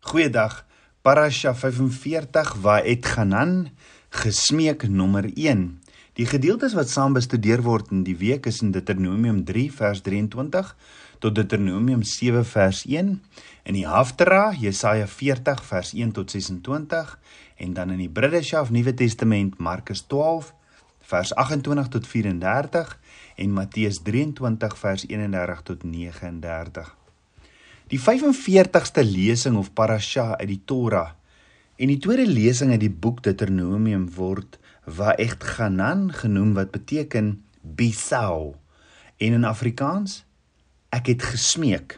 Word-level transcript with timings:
Goeiedag. 0.00 0.64
Parasha 1.02 1.52
45 1.54 2.54
waar 2.64 2.84
et 2.88 3.04
Ganan 3.06 3.68
gesmeek 4.08 4.86
nommer 4.88 5.26
1. 5.36 5.80
Die 6.16 6.24
gedeeltes 6.26 6.72
wat 6.72 6.88
saam 6.88 7.12
bestudeer 7.12 7.60
word 7.60 7.90
in 7.92 8.00
die 8.06 8.16
week 8.16 8.48
is 8.48 8.62
in 8.64 8.72
Deuteronomium 8.72 9.42
3 9.44 9.66
vers 9.76 10.00
23 10.00 10.70
tot 11.20 11.34
Deuteronomium 11.36 12.00
7 12.02 12.44
vers 12.48 12.80
1, 12.88 13.10
in 13.68 13.76
die 13.76 13.84
Haftara 13.84 14.54
Jesaja 14.56 15.04
40 15.06 15.60
vers 15.68 15.92
1 15.92 16.14
tot 16.16 16.32
26 16.32 17.12
en 17.60 17.76
dan 17.76 17.92
in 17.92 18.00
die 18.00 18.08
Brideshav 18.08 18.72
Nuwe 18.72 18.94
Testament 18.96 19.60
Markus 19.60 20.06
12 20.08 20.54
vers 21.12 21.34
28 21.36 21.92
tot 21.92 22.08
34 22.08 22.96
en 23.36 23.52
Matteus 23.52 24.00
23 24.08 24.80
vers 24.80 25.06
31 25.12 25.62
tot 25.68 25.84
39. 25.84 26.99
Die 27.90 27.98
45ste 27.98 29.02
lesing 29.02 29.56
of 29.58 29.72
parasha 29.74 30.36
uit 30.38 30.46
die 30.46 30.60
Torah 30.62 31.16
en 31.74 31.90
die 31.90 31.98
tweede 31.98 32.22
lesing 32.28 32.70
uit 32.70 32.84
die 32.84 32.92
boek 32.92 33.18
Deuteronomium 33.26 34.04
word 34.14 34.60
Wa'et 34.86 35.42
Ganan 35.56 36.04
genoem 36.14 36.52
wat 36.54 36.70
beteken 36.70 37.32
Bisau 37.66 38.54
en 39.18 39.34
in 39.40 39.48
Afrikaans 39.48 40.20
ek 40.94 41.10
het 41.10 41.26
gesmeek. 41.32 41.96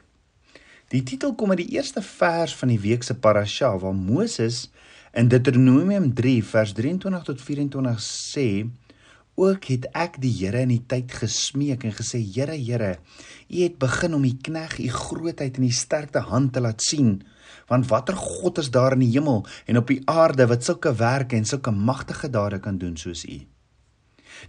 Die 0.96 1.02
titel 1.04 1.36
kom 1.36 1.52
uit 1.52 1.60
die 1.60 1.76
eerste 1.76 2.00
vers 2.00 2.56
van 2.56 2.72
die 2.72 2.80
week 2.80 3.04
se 3.04 3.12
parasha 3.12 3.74
waar 3.84 3.92
Moses 3.92 4.70
in 5.12 5.28
Deuteronomium 5.28 6.08
3 6.16 6.40
vers 6.54 6.72
23 6.80 7.28
tot 7.28 7.44
24 7.50 8.00
sê 8.00 8.48
Ook 9.34 9.64
het 9.72 9.86
ek 9.96 10.18
die 10.20 10.30
Here 10.36 10.60
in 10.60 10.74
die 10.74 10.82
tyd 10.84 11.12
gesmeek 11.16 11.86
en 11.88 11.94
gesê 11.96 12.18
Here 12.20 12.52
Here, 12.52 12.98
U 13.48 13.62
het 13.62 13.78
begin 13.80 14.14
om 14.18 14.26
U 14.28 14.32
knegg 14.44 14.76
U 14.78 14.88
grootheid 14.92 15.56
en 15.56 15.64
U 15.64 15.70
sterkte 15.72 16.20
hand 16.28 16.52
te 16.52 16.60
laat 16.60 16.84
sien. 16.84 17.22
Want 17.68 17.88
watter 17.88 18.16
God 18.16 18.60
is 18.60 18.68
daar 18.70 18.92
in 18.92 19.06
die 19.06 19.14
hemel 19.14 19.46
en 19.66 19.80
op 19.80 19.88
die 19.88 20.02
aarde 20.04 20.46
wat 20.50 20.64
sulke 20.64 20.92
werke 21.00 21.36
en 21.36 21.48
sulke 21.48 21.72
magtige 21.72 22.28
dade 22.28 22.60
kan 22.60 22.76
doen 22.78 22.96
soos 23.00 23.24
U? 23.24 23.40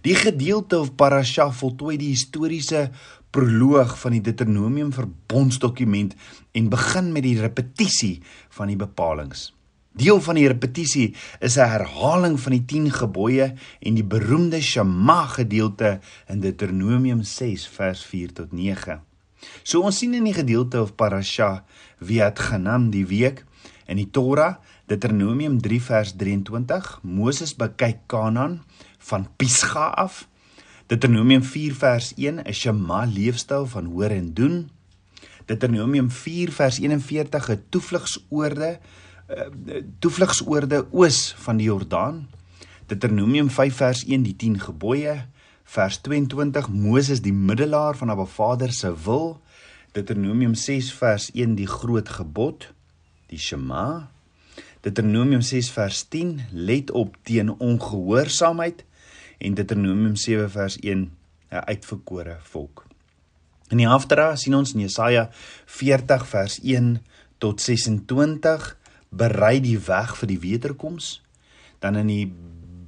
Die 0.04 0.16
gedeelte 0.18 0.78
of 0.80 0.94
parasha 1.00 1.48
voltooi 1.50 1.96
die 1.96 2.12
historiese 2.12 2.90
proloog 3.32 3.96
van 3.98 4.18
die 4.18 4.22
Deuteronomium 4.24 4.92
verbondsdokument 4.92 6.12
en 6.52 6.68
begin 6.68 7.12
met 7.12 7.24
die 7.24 7.38
repetisie 7.40 8.18
van 8.52 8.68
die 8.68 8.80
bepalinge. 8.80 9.48
Deel 9.94 10.18
van 10.18 10.34
die 10.34 10.48
repetisie 10.50 11.14
is 11.38 11.54
'n 11.56 11.70
herhaling 11.70 12.40
van 12.40 12.52
die 12.52 12.64
10 12.64 12.90
gebooie 12.90 13.54
en 13.80 13.94
die 13.94 14.04
beroemde 14.04 14.60
Shema 14.60 15.26
gedeelte 15.26 16.00
in 16.26 16.40
Deuteronomium 16.40 17.22
6 17.22 17.68
vers 17.68 18.02
4 18.02 18.32
tot 18.32 18.52
9. 18.52 19.00
So 19.62 19.80
ons 19.80 19.98
sien 19.98 20.14
in 20.14 20.24
die 20.24 20.34
gedeelte 20.34 20.82
of 20.82 20.94
parasha 20.94 21.64
wie 21.98 22.22
het 22.22 22.38
genaam 22.38 22.90
die 22.90 23.06
week 23.06 23.44
in 23.86 23.96
die 23.96 24.10
Torah 24.10 24.56
Deuteronomium 24.86 25.60
3 25.62 25.80
vers 25.80 26.12
23 26.16 26.98
Moses 27.02 27.54
bekyk 27.54 27.98
Kanaan 28.06 28.64
van 28.98 29.28
Pisga 29.36 29.86
af. 29.94 30.28
Deuteronomium 30.86 31.42
4 31.42 31.74
vers 31.74 32.12
1 32.16 32.42
is 32.44 32.58
Shema 32.58 33.04
leefstyl 33.04 33.66
van 33.66 33.84
hoor 33.84 34.10
en 34.10 34.34
doen. 34.34 34.70
Deuteronomium 35.46 36.10
4 36.10 36.52
vers 36.52 36.78
41 36.78 37.48
'n 37.48 37.62
toevlugsoorde 37.68 38.80
toevlugsoorde 39.98 40.84
oos 40.92 41.34
van 41.44 41.56
die 41.56 41.66
Jordaan. 41.66 42.28
Deuteronomium 42.86 43.50
5 43.50 43.76
vers 43.76 44.04
1 44.04 44.22
die 44.22 44.36
10 44.36 44.58
gebooie, 44.60 45.24
vers 45.64 46.00
22 46.04 46.68
Moses 46.68 47.22
die 47.24 47.32
middelaar 47.32 47.96
van 47.96 48.12
Abba 48.12 48.26
Vader 48.28 48.72
se 48.72 48.92
wil. 49.04 49.40
Deuteronomium 49.92 50.54
6 50.54 50.92
vers 50.92 51.30
1 51.32 51.54
die 51.56 51.68
groot 51.70 52.08
gebod, 52.08 52.68
die 53.32 53.38
Shema. 53.38 54.10
Deuteronomium 54.84 55.40
6 55.40 55.70
vers 55.72 56.04
10 56.12 56.40
let 56.52 56.90
op 56.90 57.16
teen 57.22 57.54
ongehoorsaamheid 57.58 58.84
en 59.38 59.54
Deuteronomium 59.54 60.16
7 60.16 60.50
vers 60.50 60.76
1 60.80 61.10
'n 61.50 61.64
uitverkore 61.64 62.36
volk. 62.42 62.86
In 63.70 63.78
die 63.78 63.88
Haftara 63.88 64.36
sien 64.36 64.54
ons 64.54 64.74
in 64.74 64.80
Jesaja 64.80 65.30
40 65.66 66.26
vers 66.26 66.60
1 66.62 67.00
tot 67.38 67.60
26 67.60 68.76
berei 69.16 69.60
die 69.60 69.78
weg 69.78 70.16
vir 70.16 70.30
die 70.30 70.40
wederkoms. 70.40 71.22
Dan 71.78 71.96
in 72.00 72.10
die 72.10 72.26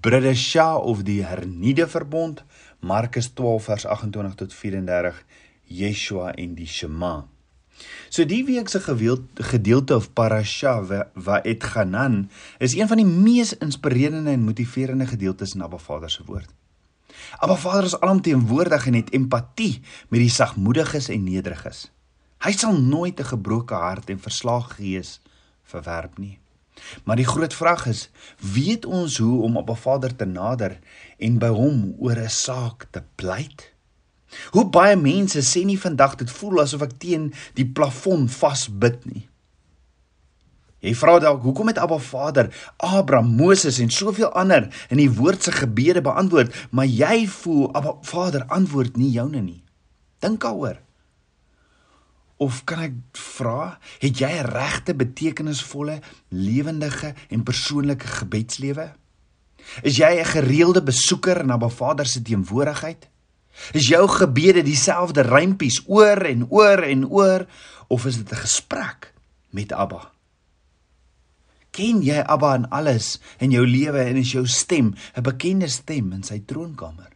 Bridesha 0.01 0.77
of 0.77 1.03
die 1.03 1.23
hernieude 1.27 1.89
verbond, 1.89 2.45
Markus 2.81 3.33
12 3.35 3.65
vers 3.65 3.87
28 3.87 4.35
tot 4.35 4.55
34, 4.55 5.25
Yeshua 5.67 6.31
en 6.39 6.55
die 6.55 6.69
Shema. 6.71 7.27
So 8.09 8.25
die 8.25 8.45
week 8.47 8.71
se 8.73 8.81
gedeelte 8.81 9.97
of 9.97 10.13
parasha 10.15 10.79
wat 11.15 11.65
Ganan 11.65 12.31
is 12.59 12.75
een 12.75 12.89
van 12.89 12.97
die 12.97 13.07
mees 13.07 13.53
inspirerende 13.59 14.31
en 14.31 14.47
motiverende 14.47 15.07
gedeeltes 15.07 15.55
in 15.55 15.63
Abba 15.63 15.79
Vader 15.79 16.11
se 16.11 16.25
woord. 16.25 16.49
Abba 17.39 17.57
Vader 17.57 17.85
is 17.85 18.01
alomteenwoordig 18.01 18.87
en 18.87 18.95
het 18.95 19.11
empatie 19.11 19.83
met 20.09 20.21
die 20.21 20.31
sagmoediges 20.31 21.09
en 21.09 21.25
nederiges. 21.25 21.91
Hy 22.45 22.53
sal 22.53 22.81
nooit 22.81 23.21
'n 23.21 23.33
gebroke 23.35 23.75
hart 23.75 24.11
en 24.11 24.21
verslaag 24.21 24.77
gees 24.77 25.21
verwerp 25.67 26.19
nie. 26.19 26.39
Maar 27.05 27.17
die 27.17 27.27
groot 27.27 27.55
vraag 27.55 27.87
is, 27.87 28.09
weet 28.41 28.85
ons 28.85 29.19
hoe 29.19 29.43
om 29.43 29.57
op 29.57 29.71
'n 29.71 29.83
Vader 29.85 30.17
te 30.17 30.25
nader 30.25 30.79
en 31.19 31.39
by 31.39 31.49
hom 31.49 31.95
oor 31.99 32.19
'n 32.19 32.29
saak 32.29 32.87
te 32.91 33.03
pleit? 33.15 33.73
Hoe 34.51 34.67
baie 34.69 34.97
mense 34.97 35.41
sê 35.41 35.65
nie 35.65 35.81
vandag 35.81 36.15
dit 36.15 36.31
voel 36.31 36.61
asof 36.61 36.83
ek 36.83 36.99
teen 36.99 37.33
die 37.55 37.67
plafon 37.67 38.29
vasbid 38.29 39.05
nie. 39.05 39.29
Jy 40.85 40.95
vra 40.95 41.19
dalk 41.19 41.43
hoekom 41.43 41.67
het 41.73 41.79
Abba 41.79 41.99
Vader 41.99 42.51
Abraham, 42.77 43.33
Moses 43.39 43.79
en 43.83 43.91
soveel 43.91 44.29
ander 44.39 44.69
in 44.93 45.01
die 45.01 45.11
woord 45.11 45.43
se 45.43 45.53
gebede 45.53 46.03
beantwoord, 46.05 46.55
maar 46.71 46.87
jy 46.87 47.27
voel 47.27 47.73
Abba 47.75 47.97
Vader 48.03 48.45
antwoord 48.47 48.97
nie 48.97 49.11
joune 49.11 49.41
nie. 49.41 49.63
Dink 50.19 50.41
daaroor. 50.41 50.86
Of 52.37 52.65
kan 52.69 52.83
ek 52.85 52.93
vra, 53.17 53.79
het 53.99 54.19
jy 54.19 54.29
'n 54.29 54.51
regte 54.53 54.95
betekenisvolle, 54.95 56.01
lewendige 56.29 57.15
en 57.31 57.43
persoonlike 57.43 58.07
gebedslewe? 58.07 58.93
Is 59.83 59.97
jy 59.97 60.21
'n 60.21 60.25
gereelde 60.25 60.83
besoeker 60.83 61.45
na 61.47 61.57
Ba 61.59 61.69
Vader 61.69 62.07
se 62.07 62.23
teenwoordigheid? 62.23 63.09
Is 63.73 63.89
jou 63.89 64.09
gebede 64.09 64.63
dieselfde 64.63 65.23
rympies 65.23 65.83
oor 65.87 66.21
en 66.29 66.47
oor 66.51 66.83
en 66.83 67.09
oor 67.09 67.47
of 67.89 68.07
is 68.07 68.17
dit 68.17 68.31
'n 68.33 68.45
gesprek 68.45 69.13
met 69.51 69.73
Abba? 69.73 70.13
Ken 71.71 72.03
jy 72.03 72.21
Abba 72.21 72.55
in 72.55 72.69
alles 72.69 73.21
in 73.39 73.51
jou 73.51 73.67
lewe 73.67 74.01
en 74.01 74.17
is 74.17 74.33
jou 74.33 74.47
stem 74.47 74.95
'n 75.15 75.23
bekende 75.23 75.69
stem 75.69 76.13
in 76.13 76.23
sy 76.23 76.43
troonkamer? 76.47 77.13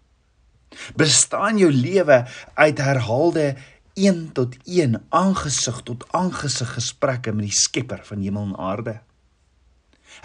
Bestaan 0.96 1.58
jou 1.58 1.72
lewe 1.72 2.26
uit 2.54 2.78
herhaalde 2.78 3.56
een 4.00 4.32
tot 4.32 4.56
een 4.64 4.96
aangesig 5.08 5.80
tot 5.82 6.04
aangesig 6.16 6.72
gesprekke 6.72 7.32
met 7.32 7.50
die 7.50 7.56
Skepper 7.56 8.00
van 8.04 8.20
hemel 8.24 8.42
en 8.48 8.56
aarde. 8.56 9.00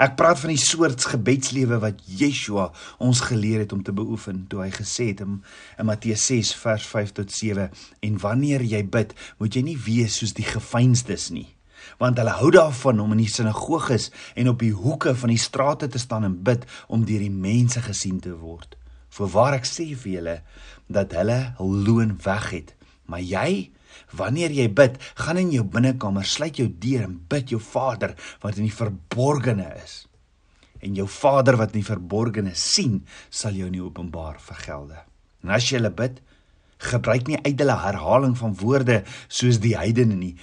Ek 0.02 0.16
praat 0.20 0.40
van 0.42 0.52
die 0.52 0.60
soort 0.60 1.04
gebedslewe 1.12 1.78
wat 1.84 2.00
Yeshua 2.20 2.70
ons 3.04 3.22
geleer 3.28 3.62
het 3.64 3.74
om 3.76 3.84
te 3.84 3.94
beoefen 3.96 4.46
toe 4.52 4.64
hy 4.64 4.72
gesê 4.76 5.10
het 5.12 5.22
in, 5.24 5.42
in 5.80 5.88
Matteus 5.88 6.26
6 6.32 6.54
vers 6.64 6.88
5 6.92 7.12
tot 7.20 7.32
7 7.32 7.68
en 8.08 8.22
wanneer 8.24 8.64
jy 8.66 8.82
bid, 8.96 9.14
moet 9.40 9.56
jy 9.56 9.64
nie 9.68 9.78
wees 9.86 10.20
soos 10.20 10.34
die 10.36 10.48
gefeinsdes 10.48 11.30
nie, 11.36 11.48
want 12.02 12.20
hulle 12.20 12.36
hou 12.40 12.52
daarvan 12.56 13.04
om 13.04 13.14
in 13.16 13.24
die 13.24 13.32
sinagoges 13.32 14.10
en 14.36 14.52
op 14.52 14.64
die 14.64 14.74
hoeke 14.76 15.16
van 15.16 15.32
die 15.32 15.42
strate 15.42 15.92
te 15.92 16.02
staan 16.02 16.28
en 16.28 16.40
bid 16.48 16.66
om 16.88 17.06
deur 17.08 17.24
die 17.24 17.32
mense 17.32 17.84
gesien 17.86 18.20
te 18.24 18.34
word. 18.40 18.76
Voorwaar 19.16 19.60
ek 19.62 19.70
sê 19.70 19.92
vir 19.94 20.18
julle 20.18 20.40
dat 20.92 21.16
hulle 21.16 21.40
hul 21.60 21.78
loon 21.88 22.18
weg 22.26 22.52
het 22.56 22.76
Maar 23.12 23.22
jy, 23.22 23.50
wanneer 24.18 24.52
jy 24.52 24.68
bid, 24.74 25.00
gaan 25.16 25.40
in 25.42 25.54
jou 25.54 25.64
binnekamer, 25.64 26.26
sluit 26.26 26.58
jou 26.58 26.68
deur 26.70 27.06
en 27.08 27.18
bid 27.30 27.54
jou 27.54 27.62
Vader 27.62 28.16
wat 28.44 28.58
in 28.58 28.68
die 28.68 28.76
verborgene 28.76 29.68
is. 29.84 30.06
En 30.82 30.96
jou 30.98 31.08
Vader 31.10 31.58
wat 31.58 31.74
in 31.74 31.82
die 31.82 31.88
verborgene 31.88 32.54
sien, 32.58 33.04
sal 33.30 33.58
jou 33.58 33.70
in 33.72 33.82
openbaar 33.82 34.40
vergelde. 34.42 35.02
En 35.44 35.54
as 35.56 35.70
jy 35.70 35.82
bid, 35.90 36.22
gebruik 36.82 37.28
nie 37.30 37.40
ydelle 37.48 37.78
herhaling 37.80 38.36
van 38.38 38.56
woorde 38.60 39.04
soos 39.28 39.62
die 39.64 39.76
heidene 39.78 40.18
nie, 40.18 40.36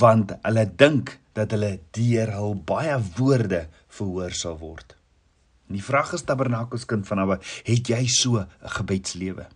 want 0.00 0.32
hulle 0.44 0.64
dink 0.78 1.18
dat 1.36 1.52
hulle 1.52 1.78
deur 1.96 2.32
hul 2.36 2.54
baie 2.68 2.96
woorde 3.18 3.66
verhoor 3.92 4.32
sal 4.36 4.56
word. 4.60 4.94
En 5.66 5.76
die 5.76 5.84
vraag 5.84 6.14
is 6.14 6.24
tabernakelskind 6.24 7.06
van 7.08 7.24
Abba, 7.24 7.40
het 7.66 7.88
jy 7.90 8.06
so 8.06 8.38
'n 8.38 8.48
gebedslewe? 8.78 9.46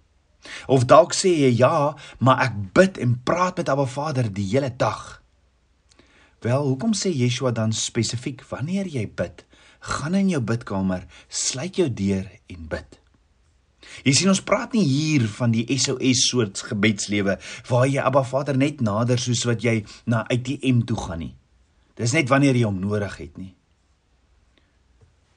Of 0.66 0.86
dalk 0.90 1.14
sê 1.16 1.32
jy 1.42 1.50
ja, 1.58 1.94
maar 2.18 2.44
ek 2.46 2.56
bid 2.76 3.00
en 3.02 3.18
praat 3.24 3.60
met 3.60 3.68
Abba 3.68 3.86
Vader 3.86 4.30
die 4.32 4.46
hele 4.52 4.72
dag. 4.76 5.20
Wel, 6.40 6.64
hoekom 6.64 6.94
sê 6.96 7.12
Yeshua 7.12 7.52
dan 7.52 7.74
spesifiek 7.76 8.40
wanneer 8.48 8.88
jy 8.88 9.04
bid, 9.16 9.44
gaan 9.80 10.16
in 10.16 10.30
jou 10.32 10.40
bidkamer, 10.40 11.04
sluit 11.28 11.76
jou 11.76 11.88
deur 11.92 12.24
en 12.48 12.64
bid. 12.72 12.96
Jy 14.04 14.14
sien 14.16 14.30
ons 14.32 14.42
praat 14.44 14.72
nie 14.76 14.84
hier 14.86 15.26
van 15.36 15.52
die 15.52 15.66
SOS 15.74 16.26
soort 16.30 16.62
gebedslewe 16.70 17.36
waar 17.68 17.86
jy 17.88 18.00
Abba 18.00 18.22
Vader 18.24 18.56
net 18.56 18.80
nader 18.84 19.20
soos 19.20 19.42
wat 19.48 19.64
jy 19.64 19.80
na 20.08 20.22
ATM 20.32 20.84
toe 20.88 20.98
gaan 21.00 21.24
nie. 21.24 21.34
Dis 22.00 22.14
net 22.16 22.30
wanneer 22.32 22.56
jy 22.56 22.68
hom 22.68 22.80
nodig 22.80 23.16
het 23.20 23.36
nie. 23.40 23.52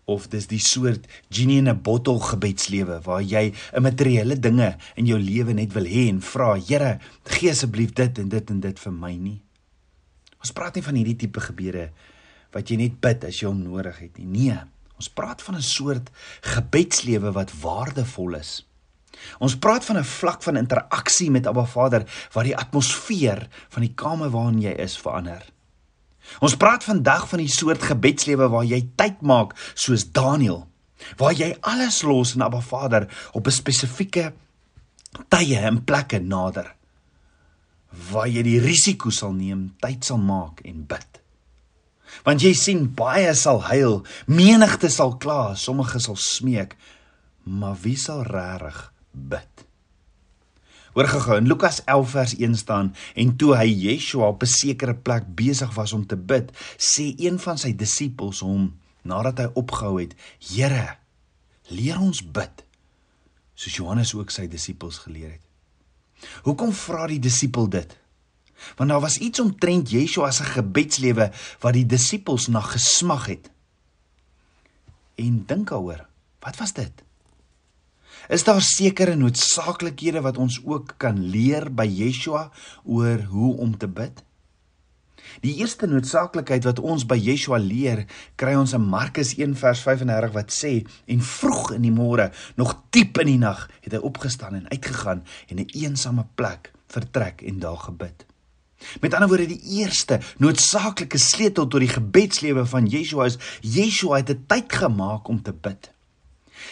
Of 0.05 0.27
dis 0.27 0.47
die 0.51 0.59
soort 0.59 1.07
genie 1.29 1.57
in 1.57 1.69
'n 1.69 1.81
bottel 1.81 2.19
gebedslewe 2.19 3.01
waar 3.03 3.21
jy 3.21 3.53
'n 3.73 3.81
materiële 3.81 4.39
dinge 4.39 4.77
in 4.95 5.05
jou 5.05 5.19
lewe 5.19 5.53
net 5.53 5.73
wil 5.73 5.85
hê 5.85 6.09
en 6.09 6.21
vra, 6.21 6.55
Here, 6.55 7.00
gee 7.23 7.50
asseblief 7.50 7.94
dit 7.94 8.19
en 8.19 8.29
dit 8.29 8.50
en 8.50 8.59
dit 8.59 8.79
vir 8.79 8.91
my 8.91 9.15
nie. 9.15 9.41
Ons 10.39 10.51
praat 10.51 10.75
nie 10.75 10.83
van 10.83 10.95
hierdie 10.95 11.15
tipe 11.15 11.39
gebede 11.39 11.89
wat 12.51 12.69
jy 12.69 12.75
net 12.75 13.00
bid 13.01 13.23
as 13.23 13.39
jy 13.39 13.47
hom 13.47 13.63
nodig 13.63 13.97
het 14.00 14.17
nie. 14.17 14.25
Nee, 14.25 14.57
ons 14.97 15.09
praat 15.09 15.41
van 15.41 15.55
'n 15.55 15.61
soort 15.61 16.11
gebedslewe 16.41 17.31
wat 17.31 17.51
waardevol 17.61 18.35
is. 18.35 18.65
Ons 19.39 19.55
praat 19.55 19.85
van 19.85 19.97
'n 19.97 20.03
vlak 20.03 20.44
van 20.44 20.57
interaksie 20.57 21.31
met 21.31 21.47
Abba 21.47 21.65
Vader 21.65 22.03
waar 22.33 22.44
die 22.44 22.57
atmosfeer 22.57 23.47
van 23.69 23.81
die 23.81 23.94
kamer 23.95 24.29
waarin 24.29 24.61
jy 24.61 24.71
is 24.71 24.97
verander. 24.97 25.52
Ons 26.44 26.56
praat 26.60 26.84
vandag 26.84 27.28
van 27.30 27.44
die 27.44 27.52
soort 27.52 27.84
gebedslewe 27.84 28.50
waar 28.52 28.66
jy 28.68 28.81
tyd 29.00 29.22
maak 29.22 29.56
soos 29.74 30.06
Daniël, 30.12 30.64
waar 31.20 31.36
jy 31.36 31.52
alles 31.62 32.02
los 32.08 32.36
en 32.36 32.46
Abba 32.46 32.62
Vader 32.62 33.08
op 33.34 33.48
'n 33.48 33.52
spesifieke 33.52 34.34
tye 35.30 35.58
en 35.58 35.84
plekke 35.84 36.20
nader. 36.20 36.75
Waar 38.12 38.28
jy 38.28 38.44
die 38.44 38.60
risiko 38.60 39.10
sal 39.10 39.34
neem, 39.34 39.75
tyd 39.80 40.06
sal 40.06 40.18
maak 40.18 40.62
en 40.66 40.86
bid. 40.86 41.22
Want 42.24 42.42
jy 42.42 42.54
sien 42.54 42.88
baie 42.94 43.34
sal 43.34 43.62
huil, 43.62 44.04
menigte 44.25 44.90
sal 44.90 45.18
kla, 45.18 45.56
sommige 45.56 46.00
sal 46.00 46.16
smeek, 46.16 46.75
maar 47.44 47.78
wie 47.81 47.98
sal 47.98 48.24
regtig 48.24 48.94
bid. 49.12 49.66
Hoor 50.94 51.07
gou 51.10 51.38
in 51.38 51.48
Lukas 51.50 51.81
11 51.90 52.10
vers 52.10 52.36
1 52.38 52.56
staan 52.57 52.92
en 53.18 53.36
toe 53.36 53.56
hy 53.57 53.66
Yeshua 53.66 54.28
op 54.30 54.44
'n 54.44 54.51
sekere 54.51 54.94
plek 54.95 55.25
besig 55.36 55.74
was 55.74 55.94
om 55.94 56.06
te 56.06 56.18
bid, 56.18 56.51
sê 56.78 57.13
een 57.18 57.40
van 57.40 57.57
sy 57.57 57.74
disippels 57.75 58.40
hom 58.40 58.80
nadat 59.01 59.38
hy 59.38 59.48
opgehou 59.54 60.00
het: 60.01 60.13
"Here, 60.40 60.98
leer 61.68 62.00
ons 62.00 62.22
bid." 62.31 62.63
Soos 63.56 63.75
Johannes 63.75 64.13
ook 64.13 64.30
sy 64.31 64.48
disippels 64.48 64.98
geleer 64.98 65.31
het. 65.31 65.42
Hoekom 66.44 66.72
vra 66.72 67.07
die 67.07 67.19
disipel 67.19 67.69
dit? 67.69 67.98
Want 68.78 68.89
daar 68.89 69.01
was 69.01 69.18
iets 69.18 69.39
omtrent 69.39 69.89
Yeshua 69.89 70.31
se 70.31 70.44
gebedslewe 70.44 71.31
wat 71.60 71.74
die 71.74 71.86
disippels 71.86 72.48
na 72.48 72.62
gesmag 72.62 73.25
het. 73.25 73.50
En 75.16 75.44
dink 75.46 75.69
daaroor, 75.69 76.06
wat 76.39 76.57
was 76.57 76.74
dit? 76.74 77.04
Is 78.31 78.46
daar 78.48 78.62
sekere 78.64 79.16
noodsaaklikhede 79.20 80.22
wat 80.24 80.38
ons 80.40 80.62
ook 80.64 80.94
kan 80.98 81.18
leer 81.20 81.68
by 81.75 81.84
Yeshua 81.84 82.52
oor 82.84 83.20
hoe 83.28 83.58
om 83.58 83.74
te 83.78 83.88
bid? 83.88 84.22
Die 85.44 85.58
eerste 85.60 85.90
noodsaaklikheid 85.92 86.64
wat 86.64 86.80
ons 86.80 87.04
by 87.10 87.18
Yeshua 87.20 87.58
leer, 87.60 88.06
kry 88.40 88.54
ons 88.56 88.75
in 88.78 88.86
Markus 88.88 89.34
1 89.36 89.58
vers 89.60 89.81
35 89.84 90.36
wat 90.38 90.56
sê 90.56 90.74
en 91.12 91.24
vroeg 91.24 91.74
in 91.75 91.84
die 91.84 91.92
môre, 91.92 92.30
nog 92.56 92.78
diep 92.96 93.20
in 93.24 93.34
die 93.34 93.42
nag, 93.42 93.66
het 93.84 93.96
hy 93.98 94.00
opgestaan 94.00 94.56
en 94.62 94.70
uitgegaan 94.72 95.24
en 95.50 95.58
'n 95.58 95.60
een 95.60 95.84
eensame 95.84 96.25
plek 96.36 96.72
vertrek 96.88 97.42
en 97.42 97.60
daar 97.60 97.81
gebid. 97.90 98.25
Met 99.02 99.14
ander 99.14 99.28
woorde, 99.28 99.48
die 99.48 99.80
eerste 99.80 100.20
noodsaaklike 100.38 101.18
sleutel 101.18 101.68
tot 101.68 101.80
die 101.80 101.90
gebedslewe 101.90 102.66
van 102.66 102.88
Yeshua 102.88 103.25
is 103.25 103.38
Yeshua 103.62 104.16
het 104.16 104.30
'n 104.30 104.46
tyd 104.48 104.74
gemaak 104.74 105.28
om 105.28 105.42
te 105.42 105.54
bid. 105.54 105.93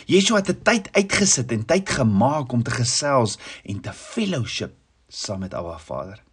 Yeshua 0.06 0.42
het 0.42 0.50
'n 0.50 0.62
tyd 0.64 0.92
uitgesit 0.92 1.52
en 1.52 1.66
tyd 1.66 1.90
gemaak 1.90 2.52
om 2.52 2.64
te 2.64 2.72
gesels 2.72 3.38
en 3.64 3.80
te 3.82 3.94
fellowship 3.94 4.74
saam 5.08 5.40
met 5.40 5.54
Abba 5.54 5.78
Vader. 5.78 6.24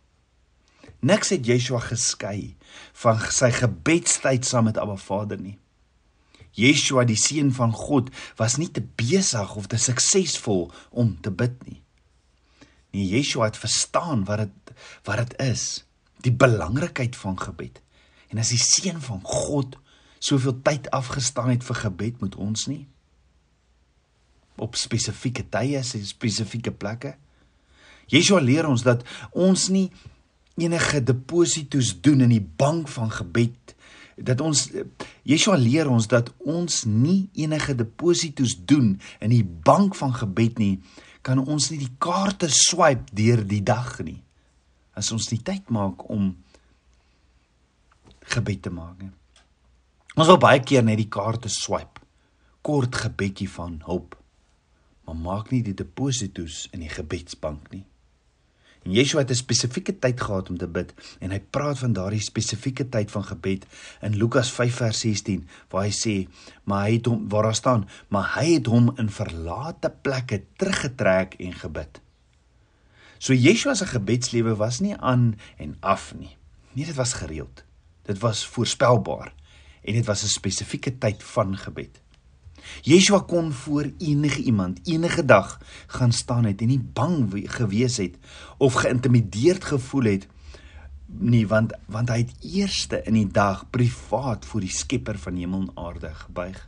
Niks 1.01 1.29
het 1.29 1.47
Yeshua 1.47 1.79
geskei 1.79 2.57
van 2.93 3.21
sy 3.31 3.51
gebedstyd 3.51 4.47
saam 4.47 4.65
met 4.65 4.79
Abba 4.79 4.97
Vader 4.97 5.39
nie. 5.41 5.59
Yeshua 6.59 7.05
die 7.07 7.19
seun 7.19 7.53
van 7.55 7.73
God 7.73 8.11
was 8.37 8.57
nie 8.57 8.71
te 8.71 8.83
besig 8.83 9.55
of 9.57 9.67
te 9.67 9.79
suksesvol 9.79 10.73
om 10.91 11.21
te 11.21 11.31
bid 11.31 11.55
nie. 11.67 11.83
Nee, 12.91 13.07
Yeshua 13.07 13.45
het 13.45 13.61
verstaan 13.61 14.25
wat 14.25 14.39
dit 14.39 14.73
wat 15.05 15.19
dit 15.19 15.41
is, 15.43 15.85
die 16.23 16.33
belangrikheid 16.33 17.17
van 17.17 17.39
gebed. 17.39 17.81
En 18.31 18.39
as 18.39 18.53
die 18.55 18.63
seun 18.63 19.01
van 19.03 19.21
God 19.25 19.79
soveel 20.19 20.59
tyd 20.63 20.91
afgestaan 20.91 21.51
het 21.51 21.65
vir 21.67 21.83
gebed, 21.85 22.21
moet 22.21 22.37
ons 22.37 22.67
nie 22.67 22.87
op 24.61 24.77
spesifieke 24.79 25.45
tye, 25.51 25.83
spesifieke 25.83 26.73
plekke. 26.73 27.15
Yeshua 28.09 28.41
leer 28.41 28.69
ons 28.69 28.85
dat 28.87 29.05
ons 29.33 29.69
nie 29.73 29.89
enige 30.59 31.03
deposito's 31.05 31.93
doen 32.03 32.25
in 32.27 32.33
die 32.35 32.43
bank 32.43 32.89
van 32.89 33.13
gebed. 33.13 33.75
Dat 34.17 34.41
ons 34.43 34.67
Yeshua 35.29 35.59
leer 35.61 35.91
ons 35.91 36.09
dat 36.11 36.33
ons 36.39 36.83
nie 36.89 37.29
enige 37.39 37.77
deposito's 37.79 38.57
doen 38.59 38.97
in 39.21 39.35
die 39.35 39.45
bank 39.45 39.95
van 39.99 40.17
gebed 40.17 40.59
nie 40.59 40.79
kan 41.23 41.41
ons 41.43 41.69
nie 41.71 41.81
die 41.83 41.93
kaarte 42.01 42.49
swipe 42.49 43.13
deur 43.13 43.43
die 43.45 43.61
dag 43.63 43.99
nie. 44.01 44.23
As 44.97 45.13
ons 45.13 45.29
nie 45.31 45.43
tyd 45.45 45.69
maak 45.75 46.07
om 46.11 46.33
gebed 48.33 48.63
te 48.63 48.73
maak 48.73 48.99
nie 49.03 49.13
ons 50.19 50.27
wil 50.27 50.41
baie 50.43 50.61
keer 50.67 50.83
net 50.83 50.99
die 50.99 51.11
kaarte 51.13 51.51
swipe 51.53 52.03
kort 52.67 52.97
gebedjie 53.05 53.49
van 53.53 53.79
hulp 53.87 54.18
maar 55.09 55.17
maak 55.17 55.53
nie 55.55 55.63
die 55.65 55.77
deposito's 55.77 56.67
in 56.77 56.83
die 56.85 56.93
gebedsbank 56.93 57.71
nie. 57.73 57.87
En 58.85 58.93
Yeshua 58.93 59.23
het 59.23 59.31
'n 59.31 59.41
spesifieke 59.41 59.99
tyd 59.99 60.21
gehad 60.21 60.51
om 60.51 60.59
te 60.59 60.69
bid 60.69 60.93
en 61.19 61.31
hy 61.31 61.41
praat 61.41 61.79
van 61.79 61.93
daardie 61.93 62.21
spesifieke 62.21 62.89
tyd 62.89 63.11
van 63.11 63.25
gebed 63.25 63.65
in 64.01 64.17
Lukas 64.17 64.53
5 64.53 64.75
vers 64.75 65.01
16 65.01 65.49
waar 65.69 65.85
hy 65.85 65.93
sê, 65.93 66.29
maar 66.65 66.85
hy 66.85 66.93
het 66.93 67.07
hom 67.07 67.29
waar 67.29 67.43
daar 67.43 67.55
staan, 67.55 67.89
maar 68.09 68.35
hy 68.35 68.53
het 68.53 68.67
hom 68.67 68.93
in 68.97 69.09
verlate 69.09 69.95
plekke 70.03 70.43
teruggetrek 70.57 71.35
en 71.35 71.53
gebid. 71.53 72.01
So 73.19 73.33
Yeshua 73.33 73.75
se 73.75 73.87
gebedslewe 73.87 74.57
was 74.57 74.81
nie 74.81 74.97
aan 74.97 75.39
en 75.57 75.77
af 75.81 76.15
nie. 76.15 76.37
Nee, 76.73 76.85
dit 76.85 76.95
was 76.95 77.13
gereeld. 77.13 77.65
Dit 78.03 78.19
was 78.19 78.47
voorspelbaar 78.47 79.33
en 79.83 79.93
dit 79.93 80.07
was 80.07 80.23
'n 80.23 80.29
spesifieke 80.29 80.99
tyd 80.99 81.23
van 81.23 81.57
gebed. 81.57 82.01
Yeshua 82.83 83.19
kon 83.19 83.53
voor 83.53 83.91
enige 83.99 84.43
iemand 84.43 84.81
enige 84.85 85.25
dag 85.25 85.59
gaan 85.87 86.13
staan 86.13 86.45
het 86.45 86.61
en 86.61 86.73
nie 86.73 86.83
bang 86.93 87.31
gewees 87.59 87.97
het 87.97 88.17
of 88.59 88.81
geïntimideerd 88.83 89.65
gevoel 89.65 90.13
het 90.13 90.27
nie 91.09 91.47
want 91.49 91.73
want 91.87 92.11
hy 92.13 92.23
het 92.23 92.35
eerste 92.45 93.01
in 93.09 93.17
die 93.17 93.29
dag 93.33 93.65
privaat 93.71 94.45
voor 94.45 94.65
die 94.65 94.73
Skepper 94.73 95.19
van 95.19 95.37
hemel 95.41 95.69
en 95.69 95.71
aarde 95.75 96.11
gebuig. 96.15 96.59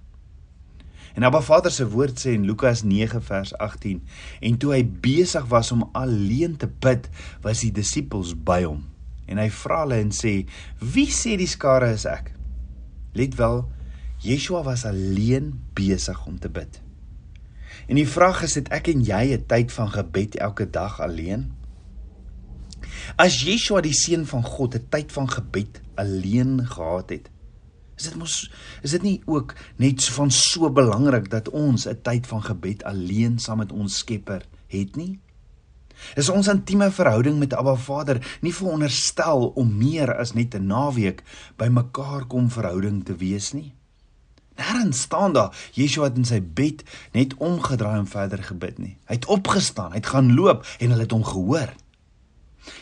En 1.15 1.27
Abba 1.27 1.41
Vader 1.43 1.73
se 1.75 1.89
woord 1.91 2.21
sê 2.23 2.35
in 2.39 2.47
Lukas 2.47 2.83
9 2.87 3.23
vers 3.27 3.53
18 3.59 4.01
en 4.41 4.59
toe 4.63 4.73
hy 4.77 4.85
besig 5.03 5.47
was 5.51 5.73
om 5.75 5.89
alleen 5.93 6.57
te 6.57 6.69
bid, 6.71 7.09
was 7.43 7.65
die 7.67 7.73
disippels 7.75 8.33
by 8.35 8.63
hom. 8.65 8.85
En 9.27 9.39
hy 9.39 9.49
vra 9.61 9.83
hulle 9.85 10.01
en 10.01 10.13
sê: 10.15 10.47
"Wie 10.79 11.11
sê 11.11 11.37
die 11.39 11.51
skare 11.51 11.91
is 11.95 12.07
ek?" 12.07 12.33
Let 13.15 13.35
wel, 13.39 13.65
Yeshua 14.21 14.63
was 14.63 14.85
alleen 14.85 15.55
besig 15.73 16.27
om 16.27 16.39
te 16.39 16.49
bid. 16.49 16.81
En 17.89 17.97
die 17.97 18.09
vraag 18.09 18.43
is, 18.45 18.55
het 18.55 18.69
ek 18.69 18.91
en 18.93 19.01
jy 19.01 19.33
'n 19.33 19.47
tyd 19.49 19.73
van 19.73 19.89
gebed 19.91 20.37
elke 20.37 20.71
dag 20.71 21.01
alleen? 21.01 21.57
As 23.17 23.41
Yeshua 23.43 23.81
die 23.81 23.97
seun 23.97 24.27
van 24.27 24.45
God 24.45 24.75
'n 24.75 24.87
tyd 24.89 25.13
van 25.13 25.29
gebed 25.29 25.81
alleen 25.95 26.67
gehad 26.67 27.11
het, 27.11 27.31
is 27.97 28.03
dit 28.03 28.17
mos 28.17 28.51
is 28.83 28.91
dit 28.91 29.03
nie 29.03 29.23
ook 29.27 29.55
net 29.77 30.05
van 30.05 30.31
so 30.31 30.71
belangrik 30.71 31.31
dat 31.31 31.49
ons 31.49 31.89
'n 31.89 32.01
tyd 32.03 32.27
van 32.27 32.43
gebed 32.43 32.85
alleen 32.85 33.39
saam 33.39 33.59
met 33.59 33.73
ons 33.73 33.99
Skepper 33.99 34.45
het 34.67 34.97
nie? 34.97 35.21
Is 36.17 36.29
ons 36.29 36.49
intieme 36.49 36.91
verhouding 36.91 37.39
met 37.39 37.55
Abba 37.55 37.75
Vader 37.75 38.39
nie 38.41 38.55
veronderstel 38.55 39.49
om 39.49 39.77
meer 39.77 40.17
as 40.17 40.33
net 40.33 40.55
'n 40.55 40.67
naweek 40.67 41.23
by 41.57 41.69
mekaar 41.69 42.27
kom 42.27 42.51
verhouding 42.51 43.05
te 43.05 43.17
wees 43.17 43.53
nie? 43.53 43.75
Nêrens 44.61 45.05
staan 45.09 45.33
daar 45.33 45.57
Yeshua 45.73 46.11
het 46.11 46.19
in 46.21 46.29
sy 46.29 46.41
bed 46.41 46.85
net 47.17 47.37
omgedraai 47.41 47.99
en 48.03 48.11
verder 48.11 48.43
gebid 48.45 48.79
nie. 48.79 48.97
Hy 49.09 49.17
het 49.17 49.29
opgestaan, 49.33 49.95
hy 49.95 50.03
het 50.03 50.13
gaan 50.13 50.35
loop 50.37 50.67
en 50.79 50.93
hulle 50.93 51.07
het 51.07 51.17
hom 51.17 51.25
gehoor. 51.25 51.73